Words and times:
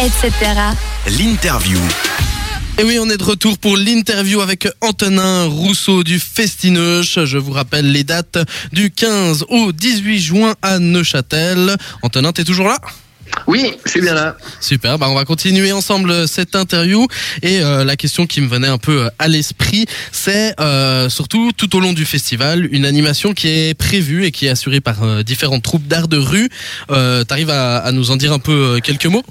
etc. 0.00 0.32
L'interview. 1.18 1.78
Et 2.78 2.84
oui, 2.84 2.98
on 3.00 3.10
est 3.10 3.16
de 3.16 3.24
retour 3.24 3.58
pour 3.58 3.76
l'interview 3.76 4.40
avec 4.40 4.68
Antonin 4.80 5.46
Rousseau 5.46 6.04
du 6.04 6.20
Festineuch. 6.20 7.18
Je 7.24 7.36
vous 7.38 7.50
rappelle 7.52 7.90
les 7.90 8.04
dates 8.04 8.38
du 8.72 8.92
15 8.92 9.46
au 9.48 9.72
18 9.72 10.20
juin 10.20 10.54
à 10.62 10.78
Neuchâtel. 10.78 11.76
Antonin, 12.02 12.32
t'es 12.32 12.44
toujours 12.44 12.68
là? 12.68 12.78
Oui, 13.46 13.72
je 13.84 13.90
suis 13.90 14.00
bien 14.00 14.14
là. 14.14 14.36
Super, 14.60 14.98
bah 14.98 15.08
on 15.10 15.14
va 15.14 15.24
continuer 15.24 15.70
ensemble 15.72 16.26
cette 16.26 16.56
interview 16.56 17.06
et 17.42 17.60
euh, 17.60 17.84
la 17.84 17.96
question 17.96 18.26
qui 18.26 18.40
me 18.40 18.48
venait 18.48 18.68
un 18.68 18.78
peu 18.78 19.10
à 19.18 19.28
l'esprit, 19.28 19.84
c'est 20.12 20.54
euh, 20.60 21.10
surtout 21.10 21.52
tout 21.54 21.76
au 21.76 21.80
long 21.80 21.92
du 21.92 22.06
festival 22.06 22.66
une 22.72 22.86
animation 22.86 23.34
qui 23.34 23.48
est 23.48 23.74
prévue 23.74 24.24
et 24.24 24.30
qui 24.30 24.46
est 24.46 24.50
assurée 24.50 24.80
par 24.80 25.02
euh, 25.02 25.22
différentes 25.22 25.62
troupes 25.62 25.86
d'art 25.86 26.08
de 26.08 26.16
rue. 26.16 26.48
Euh, 26.90 27.22
T'arrives 27.24 27.50
à, 27.50 27.78
à 27.78 27.92
nous 27.92 28.10
en 28.12 28.16
dire 28.16 28.32
un 28.32 28.38
peu 28.38 28.76
euh, 28.76 28.80
quelques 28.80 29.06
mots? 29.06 29.24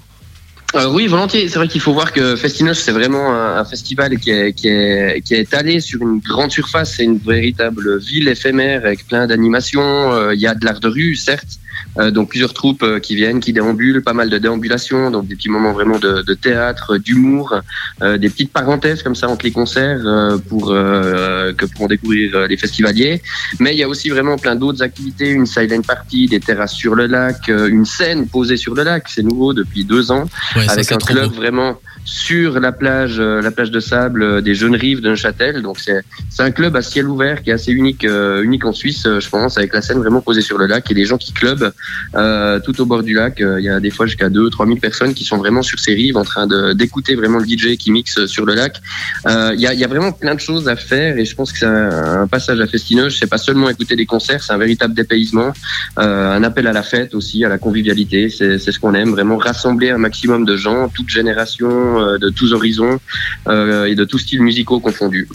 Euh, 0.76 0.90
oui, 0.92 1.08
volontiers. 1.08 1.48
C'est 1.48 1.60
vrai 1.60 1.68
qu'il 1.68 1.82
faut 1.82 1.94
voir 1.94 2.12
que 2.12 2.36
Festinoche, 2.36 2.80
c'est 2.80 2.92
vraiment 2.92 3.34
un, 3.34 3.64
festival 3.64 4.20
qui 4.20 4.32
est, 4.32 4.54
qui, 4.54 4.68
est, 4.68 5.22
qui 5.22 5.34
est 5.34 5.42
étalé 5.42 5.80
sur 5.80 6.02
une 6.02 6.20
grande 6.20 6.52
surface. 6.52 6.96
C'est 6.98 7.06
une 7.06 7.20
véritable 7.20 7.98
ville 8.00 8.28
éphémère 8.28 8.86
avec 8.86 9.08
plein 9.08 9.28
d'animations. 9.28 10.12
Euh, 10.12 10.36
Il 10.36 10.42
y 10.42 10.48
a 10.48 10.54
de 10.54 10.66
l'art 10.66 10.80
de 10.80 10.90
rue, 10.90 11.16
certes. 11.16 11.60
Euh, 12.00 12.12
donc 12.12 12.30
plusieurs 12.30 12.54
troupes 12.54 12.84
euh, 12.84 13.00
qui 13.00 13.16
viennent, 13.16 13.40
qui 13.40 13.54
déambulent, 13.54 14.04
pas 14.04 14.14
mal 14.14 14.30
de 14.30 14.38
déambulations, 14.38 15.12
donc 15.12 15.28
des 15.28 15.36
petits 15.36 15.50
moments 15.50 15.74
vraiment 15.74 16.00
de, 16.00 16.22
de 16.22 16.34
théâtre, 16.34 16.98
d'humour, 16.98 17.56
euh, 18.02 18.18
des 18.18 18.30
petites 18.30 18.52
parenthèses 18.52 19.02
comme 19.04 19.16
ça 19.16 19.28
entre 19.28 19.46
les 19.46 19.52
concerts 19.52 20.02
euh, 20.06 20.38
pour 20.38 20.72
euh, 20.72 21.54
que 21.54 21.66
pourront 21.66 21.88
découvrir 21.88 22.48
les 22.48 22.58
festivaliers. 22.58 23.22
Mais 23.60 23.74
il 23.74 23.78
y 23.78 23.84
a 23.84 23.88
aussi 23.88 24.10
vraiment 24.10 24.38
plein 24.38 24.56
d'autres 24.56 24.84
activités, 24.84 25.30
une 25.30 25.46
silent 25.46 25.82
party, 25.82 26.28
des 26.28 26.40
terrasses 26.40 26.74
sur 26.74 26.96
le 26.96 27.08
lac, 27.08 27.50
euh, 27.50 27.68
une 27.68 27.86
scène 27.86 28.28
posée 28.28 28.58
sur 28.58 28.76
le 28.76 28.84
lac, 28.84 29.06
c'est 29.08 29.24
nouveau 29.24 29.54
depuis 29.54 29.84
deux 29.84 30.12
ans, 30.12 30.26
Ouais, 30.56 30.66
ça, 30.66 30.74
avec 30.74 30.86
c'est 30.86 30.96
un 30.96 30.98
club 30.98 31.32
vraiment 31.34 31.80
sur 32.08 32.58
la 32.60 32.72
plage, 32.72 33.20
euh, 33.20 33.42
la 33.42 33.52
plage 33.52 33.70
de 33.70 33.82
sable 33.82 34.24
euh, 34.24 34.42
des 34.42 34.56
Jeunes 34.56 34.76
Rives 34.76 35.02
de 35.02 35.10
Neuchâtel. 35.10 35.62
Donc 35.62 35.78
c'est 35.80 36.02
c'est 36.30 36.42
un 36.42 36.52
club 36.52 36.76
à 36.76 36.82
ciel 36.82 37.08
ouvert 37.08 37.44
qui 37.44 37.50
est 37.50 37.54
assez 37.54 37.74
unique, 37.74 38.06
euh, 38.06 38.42
unique 38.44 38.66
en 38.66 38.72
Suisse, 38.72 39.04
je 39.04 39.30
pense, 39.30 39.58
avec 39.58 39.74
la 39.74 39.82
scène 39.82 39.98
vraiment 39.98 40.22
posée 40.22 40.42
sur 40.42 40.58
le 40.58 40.68
lac 40.68 40.90
et 40.90 40.94
des 40.94 41.06
gens 41.06 41.18
qui 41.18 41.34
clubent 41.34 41.67
euh, 42.16 42.60
tout 42.60 42.80
au 42.82 42.86
bord 42.86 43.04
du 43.04 43.14
lac. 43.14 43.42
Euh, 43.42 43.60
Il 43.60 43.66
y 43.66 43.70
a 43.70 43.80
des 43.80 43.92
fois 43.92 44.06
jusqu'à 44.06 44.30
2 44.30 44.50
trois 44.50 44.66
mille 44.66 44.80
personnes 44.80 45.14
qui 45.14 45.24
sont 45.24 45.38
vraiment 45.38 45.62
sur 45.62 45.80
ces 45.80 45.94
rives 45.94 46.18
en 46.18 46.24
train 46.24 46.48
d'écouter 46.74 47.16
vraiment 47.16 47.40
le 47.40 47.46
DJ 47.46 47.78
qui 47.78 47.92
mixe 47.92 48.26
sur 48.26 48.46
le 48.46 48.56
lac. 48.56 48.82
Euh, 49.28 49.52
Il 49.56 49.62
y, 49.62 49.68
a, 49.68 49.88
vraiment 49.88 50.12
plein 50.12 50.36
de 50.36 50.40
choses 50.40 50.68
à 50.68 50.76
faire 50.76 51.18
et 51.18 51.26
je 51.26 51.36
pense 51.36 51.52
que 51.52 51.60
c'est 51.60 51.66
un, 51.66 52.22
un 52.22 52.28
passage 52.28 52.60
à 52.60 52.68
Festineuge. 52.68 53.18
C'est 53.18 53.30
pas 53.30 53.38
seulement 53.38 53.70
écouter 53.70 53.96
des 53.96 54.06
concerts, 54.06 54.44
c'est 54.44 54.54
un 54.54 54.58
véritable 54.58 54.94
dépaysement, 54.94 55.54
euh, 56.00 56.32
un 56.32 56.44
appel 56.44 56.68
à 56.68 56.74
la 56.74 56.84
fête 56.84 57.14
aussi, 57.16 57.44
à 57.46 57.50
la 57.50 57.58
convivialité. 57.58 58.30
C'est 58.30 58.58
ce 58.60 58.80
qu'on 58.80 58.94
aime, 58.94 59.12
vraiment 59.12 59.38
rassembler 59.38 59.90
un 59.90 59.98
maximum 59.98 60.46
de 60.46 60.56
gens, 60.56 60.90
toutes 60.90 61.10
générations, 61.10 62.00
euh, 62.00 62.18
de 62.18 62.30
tous 62.30 62.54
horizons 62.54 63.00
euh, 63.48 63.86
et 63.86 63.96
de 63.96 64.04
tous 64.04 64.20
styles 64.20 64.42
musicaux 64.42 64.80
confondus. 64.80 65.28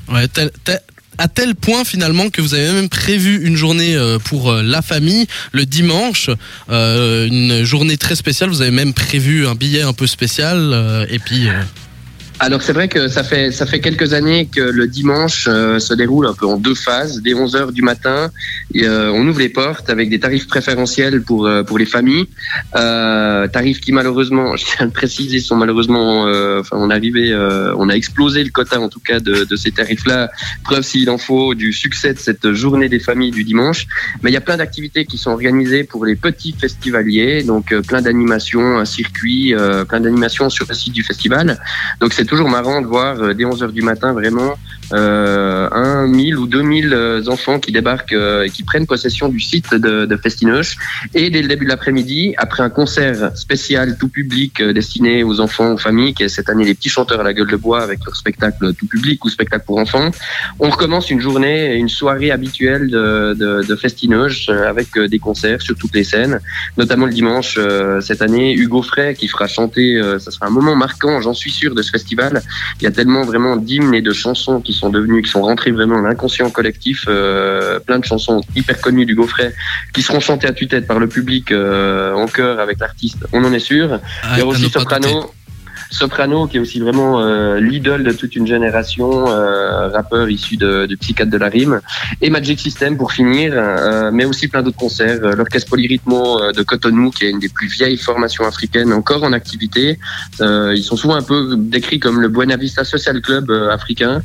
À 1.18 1.28
tel 1.28 1.54
point 1.54 1.84
finalement 1.84 2.30
que 2.30 2.40
vous 2.40 2.54
avez 2.54 2.72
même 2.72 2.88
prévu 2.88 3.44
une 3.46 3.56
journée 3.56 3.96
euh, 3.96 4.18
pour 4.18 4.50
euh, 4.50 4.62
la 4.62 4.82
famille 4.82 5.26
le 5.52 5.66
dimanche, 5.66 6.30
euh, 6.70 7.26
une 7.26 7.64
journée 7.64 7.96
très 7.96 8.14
spéciale. 8.14 8.50
Vous 8.50 8.62
avez 8.62 8.70
même 8.70 8.94
prévu 8.94 9.46
un 9.46 9.54
billet 9.54 9.82
un 9.82 9.92
peu 9.92 10.06
spécial 10.06 11.06
et 11.08 11.18
puis 11.18 11.48
Alors 12.44 12.60
c'est 12.60 12.72
vrai 12.72 12.88
que 12.88 13.06
ça 13.06 13.22
fait 13.22 13.52
ça 13.52 13.66
fait 13.66 13.78
quelques 13.78 14.14
années 14.14 14.48
que 14.52 14.60
le 14.60 14.88
dimanche 14.88 15.46
euh, 15.48 15.78
se 15.78 15.94
déroule 15.94 16.26
un 16.26 16.34
peu 16.34 16.44
en 16.44 16.56
deux 16.56 16.74
phases. 16.74 17.22
Dès 17.22 17.34
11 17.34 17.54
heures 17.54 17.70
du 17.70 17.82
matin, 17.82 18.32
euh, 18.74 19.12
on 19.14 19.28
ouvre 19.28 19.38
les 19.38 19.48
portes 19.48 19.88
avec 19.88 20.10
des 20.10 20.18
tarifs 20.18 20.48
préférentiels 20.48 21.22
pour 21.22 21.46
euh, 21.46 21.62
pour 21.62 21.78
les 21.78 21.86
familles. 21.86 22.26
Euh, 22.74 23.46
tarifs 23.46 23.80
qui 23.80 23.92
malheureusement, 23.92 24.56
je 24.56 24.64
tiens 24.64 24.80
à 24.80 24.84
le 24.86 24.90
préciser, 24.90 25.38
sont 25.38 25.54
malheureusement, 25.54 26.26
euh, 26.26 26.58
enfin 26.58 26.78
on 26.80 26.90
arrivé, 26.90 27.30
euh, 27.30 27.76
on 27.76 27.88
a 27.88 27.92
explosé 27.92 28.42
le 28.42 28.50
quota 28.50 28.80
en 28.80 28.88
tout 28.88 28.98
cas 28.98 29.20
de, 29.20 29.44
de 29.44 29.56
ces 29.56 29.70
tarifs-là. 29.70 30.32
Preuve 30.64 30.82
s'il 30.82 31.10
en 31.10 31.18
faut 31.18 31.54
du 31.54 31.72
succès 31.72 32.12
de 32.12 32.18
cette 32.18 32.54
journée 32.54 32.88
des 32.88 32.98
familles 32.98 33.30
du 33.30 33.44
dimanche. 33.44 33.86
Mais 34.24 34.30
il 34.30 34.34
y 34.34 34.36
a 34.36 34.40
plein 34.40 34.56
d'activités 34.56 35.04
qui 35.04 35.16
sont 35.16 35.30
organisées 35.30 35.84
pour 35.84 36.04
les 36.04 36.16
petits 36.16 36.56
festivaliers, 36.60 37.44
donc 37.44 37.72
plein 37.82 38.02
d'animations, 38.02 38.78
un 38.78 38.84
circuit, 38.84 39.54
plein 39.88 40.00
d'animations 40.00 40.50
sur 40.50 40.66
le 40.68 40.74
site 40.74 40.92
du 40.92 41.04
festival. 41.04 41.60
Donc 42.00 42.12
c'est 42.12 42.31
toujours 42.32 42.48
marrant 42.48 42.80
de 42.80 42.86
voir 42.86 43.20
euh, 43.20 43.34
dès 43.34 43.44
11 43.44 43.62
heures 43.62 43.72
du 43.72 43.82
matin 43.82 44.14
vraiment 44.14 44.54
un, 44.90 46.06
mille 46.06 46.36
ou 46.36 46.46
deux 46.46 46.62
mille 46.62 46.92
euh, 46.92 47.22
enfants 47.28 47.58
qui 47.58 47.72
débarquent 47.72 48.12
euh, 48.12 48.44
et 48.44 48.50
qui 48.50 48.62
prennent 48.62 48.86
possession 48.86 49.28
du 49.28 49.40
site 49.40 49.74
de, 49.74 50.04
de 50.06 50.16
Festinoche. 50.16 50.76
Et 51.14 51.30
dès 51.30 51.42
le 51.42 51.48
début 51.48 51.64
de 51.64 51.70
l'après-midi, 51.70 52.34
après 52.36 52.62
un 52.62 52.70
concert 52.70 53.36
spécial 53.36 53.96
tout 53.98 54.08
public 54.08 54.60
euh, 54.60 54.72
destiné 54.72 55.22
aux 55.22 55.40
enfants, 55.40 55.72
aux 55.72 55.78
familles, 55.78 56.14
qui 56.14 56.24
est 56.24 56.28
cette 56.28 56.48
année 56.48 56.64
les 56.64 56.74
petits 56.74 56.88
chanteurs 56.88 57.20
à 57.20 57.22
la 57.22 57.32
gueule 57.32 57.50
de 57.50 57.56
bois 57.56 57.82
avec 57.82 58.04
leur 58.04 58.16
spectacle 58.16 58.74
tout 58.74 58.86
public 58.86 59.24
ou 59.24 59.28
spectacle 59.28 59.64
pour 59.66 59.78
enfants, 59.78 60.10
on 60.58 60.68
recommence 60.68 61.10
une 61.10 61.20
journée, 61.20 61.74
une 61.74 61.88
soirée 61.88 62.30
habituelle 62.30 62.90
de, 62.90 63.34
de, 63.34 63.62
de 63.66 63.76
Festinoche 63.76 64.48
euh, 64.48 64.68
avec 64.68 64.96
euh, 64.96 65.08
des 65.08 65.18
concerts 65.18 65.62
sur 65.62 65.76
toutes 65.76 65.94
les 65.94 66.04
scènes, 66.04 66.40
notamment 66.76 67.06
le 67.06 67.12
dimanche 67.12 67.56
euh, 67.58 68.00
cette 68.00 68.22
année, 68.22 68.54
Hugo 68.54 68.82
Frey 68.82 69.14
qui 69.14 69.28
fera 69.28 69.46
chanter, 69.46 69.96
euh, 69.96 70.18
ça 70.18 70.30
sera 70.30 70.46
un 70.46 70.50
moment 70.50 70.76
marquant, 70.76 71.20
j'en 71.20 71.34
suis 71.34 71.50
sûr, 71.50 71.74
de 71.74 71.82
ce 71.82 71.90
festival. 71.90 72.42
Il 72.80 72.84
y 72.84 72.86
a 72.86 72.90
tellement 72.90 73.22
vraiment 73.22 73.56
d'hymnes 73.56 73.94
et 73.94 74.02
de 74.02 74.12
chansons 74.12 74.60
qui 74.60 74.72
sont 74.72 74.81
devenues, 74.90 75.22
qui 75.22 75.30
sont 75.30 75.42
rentrées 75.42 75.70
vraiment 75.72 75.96
dans 75.96 76.02
l'inconscient 76.08 76.50
collectif, 76.50 77.04
euh, 77.08 77.78
plein 77.80 77.98
de 77.98 78.04
chansons 78.04 78.40
hyper 78.56 78.80
connues 78.80 79.06
d'Hugo 79.06 79.26
Frey 79.26 79.52
qui 79.92 80.02
seront 80.02 80.20
chantées 80.20 80.46
à 80.48 80.52
tue-tête 80.52 80.86
par 80.86 80.98
le 80.98 81.06
public 81.08 81.52
euh, 81.52 82.12
en 82.14 82.26
chœur 82.26 82.60
avec 82.60 82.78
l'artiste, 82.80 83.18
on 83.32 83.44
en 83.44 83.52
est 83.52 83.58
sûr. 83.58 83.94
à- 83.94 84.00
Il 84.32 84.38
y 84.38 84.40
a 84.40 84.46
aussi. 84.46 84.62
Soprano. 84.70 85.30
Soprano, 85.92 86.46
qui 86.46 86.56
est 86.56 86.60
aussi 86.60 86.80
vraiment 86.80 87.20
euh, 87.20 87.60
l'idole 87.60 88.02
de 88.04 88.12
toute 88.12 88.34
une 88.36 88.46
génération, 88.46 89.28
euh, 89.28 89.88
rappeur 89.88 90.28
issu 90.30 90.56
de, 90.56 90.86
de 90.86 90.94
Psychiatre 90.96 91.30
de 91.30 91.38
la 91.38 91.48
rime, 91.48 91.80
et 92.20 92.30
Magic 92.30 92.58
System 92.60 92.96
pour 92.96 93.12
finir, 93.12 93.52
euh, 93.54 94.10
mais 94.12 94.24
aussi 94.24 94.48
plein 94.48 94.62
d'autres 94.62 94.76
concerts. 94.76 95.20
Euh, 95.22 95.34
L'Orchestre 95.34 95.70
Polyrythmo 95.70 96.40
euh, 96.40 96.52
de 96.52 96.62
Cotonou, 96.62 97.10
qui 97.10 97.24
est 97.24 97.30
une 97.30 97.38
des 97.38 97.48
plus 97.48 97.68
vieilles 97.68 97.96
formations 97.96 98.46
africaines 98.46 98.92
encore 98.92 99.22
en 99.24 99.32
activité. 99.32 99.98
Euh, 100.40 100.74
ils 100.74 100.82
sont 100.82 100.96
souvent 100.96 101.14
un 101.14 101.22
peu 101.22 101.56
décrits 101.56 102.00
comme 102.00 102.20
le 102.20 102.28
Buena 102.28 102.56
Vista 102.56 102.84
Social 102.84 103.20
Club 103.20 103.50
africain. 103.50 104.22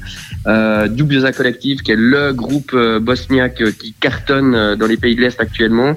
Euh, 0.48 0.88
Collective, 1.36 1.82
qui 1.82 1.92
est 1.92 1.98
le 1.98 2.34
groupe 2.34 2.76
bosniaque 3.02 3.62
qui 3.80 3.94
cartonne 4.00 4.76
dans 4.76 4.88
les 4.88 4.98
pays 4.98 5.16
de 5.16 5.22
l'Est 5.22 5.40
actuellement. 5.40 5.96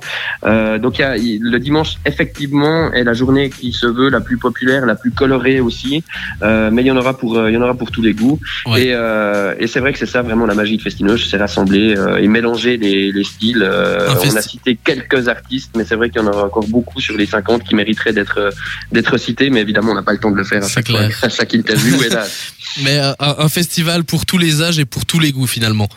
Donc 0.83 0.99
y 0.99 1.03
a, 1.03 1.17
le 1.17 1.59
dimanche, 1.59 1.99
effectivement, 2.05 2.93
est 2.93 3.05
la 3.05 3.13
journée 3.13 3.51
qui 3.51 3.73
se 3.73 3.87
veut 3.87 4.09
la 4.09 4.21
plus 4.21 4.39
populaire, 4.39 4.87
la 4.87 4.95
plus 4.95 5.11
colorée 5.11 5.60
aussi. 5.61 6.03
Euh, 6.43 6.71
mais 6.73 6.83
il 6.83 6.87
y 6.87 6.91
en 6.91 6.97
aura 6.97 7.17
pour, 7.17 7.37
euh, 7.39 7.51
il 7.51 7.55
y 7.55 7.57
en 7.57 7.63
aura 7.63 7.75
pour 7.75 7.91
tous 7.91 8.03
les 8.03 8.13
goûts. 8.13 8.39
Ouais. 8.67 8.87
Et, 8.87 8.95
euh, 8.95 9.55
et 9.59 9.67
c'est 9.67 9.81
vrai 9.81 9.93
que 9.93 9.99
c'est 9.99 10.07
ça 10.07 10.23
vraiment 10.23 10.47
la 10.47 10.55
magie 10.55 10.77
de 10.77 10.83
Festinoche, 10.83 11.29
c'est 11.29 11.37
rassembler 11.37 11.97
euh, 11.97 12.17
et 12.17 12.29
mélanger 12.29 12.77
les, 12.77 13.13
les 13.13 13.25
styles. 13.25 13.63
Euh, 13.63 14.09
on 14.25 14.37
a 14.37 14.43
cité 14.43 14.79
quelques 14.83 15.29
artistes, 15.29 15.73
mais 15.77 15.85
c'est 15.85 15.97
vrai 15.97 16.11
qu'il 16.11 16.21
y 16.21 16.25
en 16.25 16.29
aura 16.29 16.45
encore 16.47 16.67
beaucoup 16.67 17.01
sur 17.01 17.17
les 17.17 17.27
50 17.27 17.65
qui 17.65 17.75
mériteraient 17.75 18.13
d'être 18.13 18.53
d'être 18.93 19.17
cités. 19.19 19.51
Mais 19.51 19.61
évidemment, 19.61 19.93
on 19.93 19.95
n'a 19.95 20.03
pas 20.03 20.13
le 20.13 20.19
temps 20.19 20.31
de 20.31 20.37
le 20.37 20.45
faire 20.45 20.65
à 20.65 20.69
chaque, 20.69 20.89
fois, 20.89 21.01
à 21.23 21.29
chaque 21.29 21.55
interview. 21.55 22.03
hélas. 22.03 22.55
Mais 22.83 22.99
euh, 22.99 23.13
un, 23.19 23.37
un 23.39 23.49
festival 23.49 24.05
pour 24.05 24.27
tous 24.27 24.39
les 24.39 24.63
âges 24.63 24.79
et 24.79 24.85
pour 24.85 25.05
tous 25.05 25.19
les 25.19 25.33
goûts 25.33 25.47
finalement. 25.47 25.89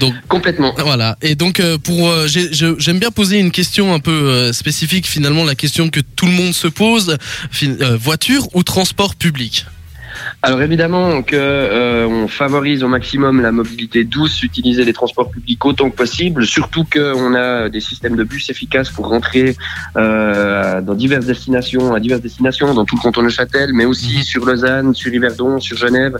Donc 0.00 0.14
Complètement. 0.28 0.74
voilà. 0.78 1.16
Et 1.22 1.34
donc 1.34 1.60
euh, 1.60 1.78
pour 1.78 2.08
euh, 2.08 2.26
j'aime 2.26 2.98
bien 2.98 3.10
poser 3.10 3.38
une 3.38 3.50
question 3.50 3.92
un 3.92 4.00
peu 4.00 4.52
spécifique 4.52 5.06
finalement 5.06 5.44
la 5.44 5.54
question 5.54 5.90
que 5.90 6.00
tout 6.00 6.26
le 6.26 6.32
monde 6.32 6.54
se 6.54 6.68
pose 6.68 7.18
voiture 8.00 8.48
ou 8.54 8.62
transport 8.62 9.14
public? 9.14 9.66
Alors 10.46 10.60
évidemment 10.60 11.22
que 11.22 11.34
euh, 11.36 12.06
on 12.06 12.28
favorise 12.28 12.84
au 12.84 12.88
maximum 12.88 13.40
la 13.40 13.50
mobilité 13.50 14.04
douce, 14.04 14.42
utiliser 14.42 14.84
les 14.84 14.92
transports 14.92 15.30
publics 15.30 15.64
autant 15.64 15.88
que 15.88 15.96
possible, 15.96 16.44
surtout 16.44 16.84
qu'on 16.84 17.34
a 17.34 17.70
des 17.70 17.80
systèmes 17.80 18.14
de 18.14 18.24
bus 18.24 18.50
efficaces 18.50 18.90
pour 18.90 19.08
rentrer 19.08 19.56
euh, 19.96 20.82
dans 20.82 20.92
diverses 20.94 21.24
destinations, 21.24 21.94
à 21.94 21.98
diverses 22.00 22.20
destinations, 22.20 22.74
dans 22.74 22.84
tout 22.84 22.96
le 22.96 23.00
canton 23.00 23.22
de 23.22 23.30
Châtel, 23.30 23.70
mais 23.72 23.86
aussi 23.86 24.18
Mhm. 24.18 24.22
sur 24.22 24.44
Lausanne, 24.44 24.94
sur 24.94 25.10
Yverdon, 25.14 25.60
sur 25.60 25.78
Genève, 25.78 26.18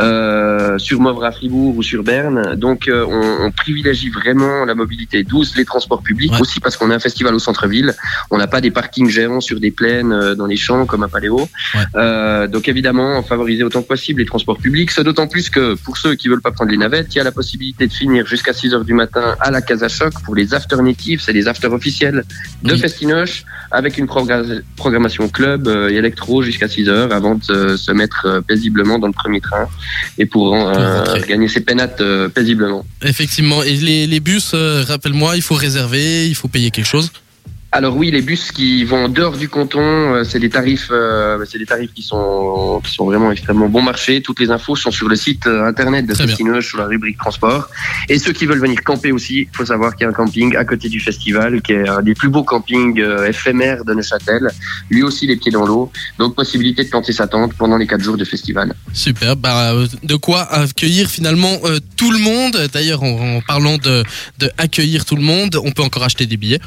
euh, 0.00 0.76
sur 0.78 0.98
Mauvres 1.00 1.24
à 1.24 1.30
Fribourg 1.30 1.76
ou 1.76 1.82
sur 1.84 2.02
Berne. 2.02 2.56
Donc 2.56 2.88
euh, 2.88 3.06
on, 3.08 3.46
on 3.46 3.50
privilégie 3.52 4.10
vraiment 4.10 4.64
la 4.64 4.74
mobilité 4.74 5.22
douce, 5.22 5.54
les 5.56 5.64
transports 5.64 6.02
publics, 6.02 6.32
Ouais. 6.32 6.40
aussi 6.40 6.58
parce 6.58 6.76
qu'on 6.76 6.90
a 6.90 6.96
un 6.96 6.98
festival 6.98 7.32
au 7.36 7.38
centre-ville. 7.38 7.94
On 8.32 8.38
n'a 8.38 8.48
pas 8.48 8.60
des 8.60 8.72
parkings 8.72 9.08
géants 9.08 9.40
sur 9.40 9.60
des 9.60 9.70
plaines 9.70 10.12
euh, 10.12 10.34
dans 10.34 10.46
les 10.46 10.56
champs 10.56 10.86
comme 10.86 11.04
à 11.04 11.08
Paléo. 11.08 11.48
Euh, 11.94 12.48
donc 12.48 12.66
évidemment, 12.68 13.22
favoriser 13.22 13.59
autant 13.64 13.82
que 13.82 13.88
possible 13.88 14.20
les 14.20 14.26
transports 14.26 14.58
publics. 14.58 14.90
C'est 14.90 15.04
d'autant 15.04 15.26
plus 15.26 15.50
que 15.50 15.74
pour 15.74 15.96
ceux 15.96 16.14
qui 16.14 16.28
veulent 16.28 16.40
pas 16.42 16.50
prendre 16.52 16.70
les 16.70 16.76
navettes, 16.76 17.08
il 17.14 17.18
y 17.18 17.20
a 17.20 17.24
la 17.24 17.32
possibilité 17.32 17.86
de 17.86 17.92
finir 17.92 18.26
jusqu'à 18.26 18.52
6 18.52 18.74
heures 18.74 18.84
du 18.84 18.94
matin 18.94 19.36
à 19.40 19.50
la 19.50 19.60
Casa 19.62 19.88
Choc 19.88 20.12
pour 20.24 20.34
les 20.34 20.54
afternatifs, 20.54 21.22
c'est 21.24 21.32
les 21.32 21.48
afters 21.48 21.72
officiels 21.72 22.24
de 22.62 22.72
Oui. 22.74 22.78
Festinoche, 22.78 23.44
avec 23.70 23.98
une 23.98 24.06
progra- 24.06 24.62
programmation 24.76 25.28
club 25.28 25.68
euh, 25.68 25.90
et 25.90 25.94
électro 25.94 26.42
jusqu'à 26.42 26.68
6 26.68 26.88
heures 26.88 27.12
avant 27.12 27.34
de 27.36 27.76
se- 27.76 27.90
mettre 27.92 28.26
euh, 28.26 28.40
paisiblement 28.40 28.98
dans 28.98 29.06
le 29.08 29.12
premier 29.12 29.40
train 29.40 29.68
et 30.18 30.26
pour, 30.26 30.54
euh, 30.54 31.20
gagner 31.28 31.48
ses 31.48 31.60
pénates 31.60 32.00
euh, 32.00 32.28
paisiblement. 32.28 32.84
Effectivement. 33.02 33.62
Et 33.62 33.74
les, 33.76 34.06
les 34.06 34.20
bus, 34.20 34.52
euh, 34.54 34.84
rappelle-moi, 34.86 35.36
il 35.36 35.42
faut 35.42 35.54
réserver, 35.54 36.28
il 36.28 36.34
faut 36.34 36.48
payer 36.48 36.70
quelque 36.70 36.86
chose. 36.86 37.10
Alors 37.72 37.96
oui, 37.96 38.10
les 38.10 38.20
bus 38.20 38.50
qui 38.50 38.82
vont 38.84 39.04
en 39.04 39.08
dehors 39.08 39.36
du 39.36 39.48
canton, 39.48 39.80
euh, 39.80 40.24
c'est 40.24 40.40
des 40.40 40.50
tarifs, 40.50 40.88
euh, 40.90 41.44
c'est 41.48 41.58
des 41.58 41.66
tarifs 41.66 41.92
qui 41.94 42.02
sont 42.02 42.80
qui 42.84 42.92
sont 42.92 43.06
vraiment 43.06 43.30
extrêmement 43.30 43.68
bon 43.68 43.80
marché. 43.80 44.22
Toutes 44.22 44.40
les 44.40 44.50
infos 44.50 44.74
sont 44.74 44.90
sur 44.90 45.08
le 45.08 45.14
site 45.14 45.46
euh, 45.46 45.64
internet 45.66 46.06
de. 46.06 46.14
Festinoche 46.14 46.66
sur 46.66 46.78
la 46.78 46.86
rubrique 46.86 47.18
transport. 47.18 47.68
Et 48.08 48.18
ceux 48.18 48.32
qui 48.32 48.46
veulent 48.46 48.60
venir 48.60 48.82
camper 48.82 49.12
aussi, 49.12 49.48
il 49.52 49.56
faut 49.56 49.64
savoir 49.64 49.94
qu'il 49.94 50.04
y 50.04 50.06
a 50.06 50.10
un 50.10 50.12
camping 50.12 50.56
à 50.56 50.64
côté 50.64 50.88
du 50.88 50.98
festival, 50.98 51.62
qui 51.62 51.72
est 51.72 51.88
un 51.88 52.02
des 52.02 52.14
plus 52.14 52.28
beaux 52.28 52.42
campings 52.42 53.00
éphémères 53.26 53.84
de 53.84 53.94
Neuchâtel. 53.94 54.50
Lui 54.90 55.02
aussi 55.02 55.26
les 55.26 55.36
pieds 55.36 55.52
dans 55.52 55.64
l'eau, 55.64 55.92
donc 56.18 56.34
possibilité 56.34 56.84
de 56.84 56.88
planter 56.88 57.12
sa 57.12 57.26
tente 57.28 57.54
pendant 57.54 57.76
les 57.76 57.86
quatre 57.86 58.02
jours 58.02 58.16
de 58.16 58.24
festival. 58.24 58.74
Super. 58.92 59.36
Bah, 59.36 59.72
de 60.02 60.16
quoi 60.16 60.42
accueillir 60.42 61.08
finalement 61.08 61.58
euh, 61.64 61.78
tout 61.96 62.10
le 62.10 62.18
monde. 62.18 62.68
D'ailleurs, 62.72 63.02
en, 63.02 63.36
en 63.36 63.40
parlant 63.40 63.78
de, 63.78 64.04
de 64.38 64.50
accueillir 64.58 65.04
tout 65.04 65.16
le 65.16 65.22
monde, 65.22 65.56
on 65.62 65.70
peut 65.70 65.82
encore 65.82 66.02
acheter 66.02 66.26
des 66.26 66.36
billets. 66.36 66.60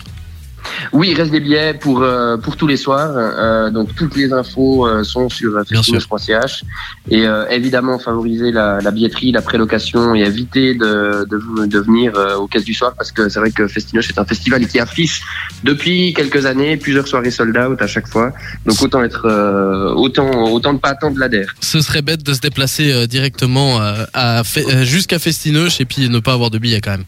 Oui, 0.92 1.10
il 1.12 1.18
reste 1.18 1.31
des 1.31 1.39
billets 1.39 1.74
pour 1.74 2.01
euh, 2.01 2.38
pour 2.38 2.57
tous 2.57 2.68
les 2.68 2.77
soirs. 2.77 3.12
Euh, 3.15 3.69
donc 3.69 3.95
toutes 3.95 4.15
les 4.15 4.31
infos 4.33 4.88
euh, 4.88 5.04
sont 5.04 5.30
sur 5.30 5.51
festinoche.ch 5.68 6.63
et 7.10 7.25
évidemment 7.50 8.00
favoriser 8.00 8.51
la, 8.51 8.80
la 8.80 8.92
billetterie, 8.92 9.31
la 9.31 9.42
prélocation 9.42 10.15
et 10.15 10.21
éviter 10.21 10.74
de 10.75 11.27
de, 11.30 11.80
venir 11.80 12.13
aux 12.39 12.48
caisses 12.48 12.63
du 12.63 12.74
soir 12.74 12.94
parce 12.98 13.12
que 13.12 13.30
c'est 13.30 13.39
vrai 13.39 13.51
que 13.51 13.68
Festinoche 13.68 14.10
est 14.10 14.19
un 14.19 14.25
festival 14.25 14.65
qui 14.68 14.80
affiche 14.80 15.21
depuis 15.63 16.13
quelques 16.13 16.45
années 16.45 16.77
plusieurs 16.77 17.07
soirées 17.07 17.31
sold 17.31 17.57
out 17.57 17.81
à 17.81 17.88
chaque 17.88 18.07
fois. 18.07 18.31
Donc 18.66 18.81
autant 18.81 19.04
être 19.04 19.94
autant 19.95 20.30
autant 20.51 20.74
ne 20.74 20.77
pas 20.77 20.89
attendre 20.89 21.18
l'adhère. 21.19 21.54
Ce 21.59 21.81
serait 21.81 22.01
bête 22.01 22.24
de 22.24 22.33
se 22.33 22.39
déplacer 22.39 23.07
directement 23.07 23.80
à 24.13 24.44
jusqu'à 24.83 25.19
Festinoche 25.19 25.81
et 25.81 25.86
puis 25.86 26.09
ne 26.09 26.19
pas 26.19 26.33
avoir 26.33 26.50
de 26.50 26.57
billets 26.57 26.81
quand 26.81 26.92
même. 26.92 27.06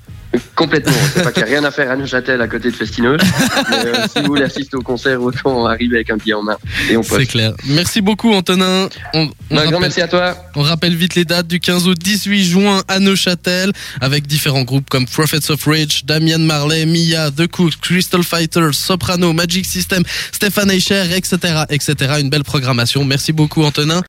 Complètement. 0.56 0.94
C'est 1.14 1.24
pas 1.24 1.32
qu'il 1.32 1.44
n'y 1.44 1.50
a 1.50 1.52
rien 1.60 1.64
à 1.64 1.72
faire 1.72 1.92
à 1.92 1.96
Neuchâtel 1.96 2.42
à 2.42 2.48
côté 2.48 2.70
de 2.72 2.76
Festinoche. 2.76 3.22
mais, 3.70 3.76
euh, 3.86 4.06
si 4.14 4.22
vous 4.22 4.28
voulez 4.28 4.44
assister 4.44 4.76
au 4.78 4.82
concert, 4.82 5.22
autant 5.22 5.66
arriver 5.66 5.98
avec 5.98 6.10
un 6.10 6.18
billet 6.18 6.34
en 6.34 6.44
main 6.44 6.58
et 6.90 6.98
on 6.98 7.04
C'est 7.04 7.26
clair. 7.26 7.54
Merci 7.68 8.02
beaucoup 8.02 8.32
Antonin. 8.34 8.90
On, 9.14 9.20
on 9.22 9.28
Un 9.28 9.30
grand 9.56 9.66
rappelle- 9.66 9.80
merci 9.82 10.02
à 10.02 10.08
toi. 10.08 10.38
On 10.56 10.62
rappelle 10.62 10.96
vite 10.96 11.16
les 11.16 11.26
dates 11.26 11.48
du 11.48 11.60
15 11.60 11.88
au 11.88 11.94
18 11.94 12.44
juin 12.46 12.82
à 12.88 13.00
Neuchâtel 13.00 13.72
avec 14.02 14.28
différents 14.28 14.64
groupes 14.64 14.90
comme 14.90 15.06
Prophets 15.06 15.52
of 15.52 15.64
Rage, 15.66 16.06
Damian 16.06 16.40
Marley, 16.40 16.86
Mia, 16.86 17.32
The 17.32 17.48
Cooks, 17.48 17.78
Crystal 17.82 18.24
Fighters, 18.24 18.74
Soprano, 18.74 19.34
Magic 19.34 19.66
System, 19.66 20.04
Stéphane 20.32 20.72
Eicher, 20.72 21.04
etc., 21.16 21.64
etc. 21.70 21.96
Une 22.20 22.30
belle 22.30 22.44
programmation. 22.44 23.04
Merci 23.06 23.32
beaucoup 23.34 23.64
Antonin. 23.64 24.02